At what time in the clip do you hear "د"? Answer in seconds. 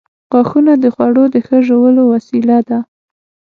0.83-0.85, 1.33-1.35